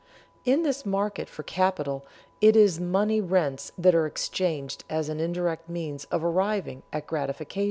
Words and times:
In 0.45 0.63
this 0.63 0.83
market 0.83 1.29
for 1.29 1.43
capital 1.43 2.03
it 2.41 2.55
is 2.55 2.79
money 2.79 3.21
rents 3.21 3.71
that 3.77 3.93
are 3.93 4.07
exchanged 4.07 4.83
as 4.89 5.09
an 5.09 5.19
indirect 5.19 5.69
means 5.69 6.05
of 6.05 6.23
arriving 6.23 6.81
at 6.91 7.05
gratifications. 7.05 7.59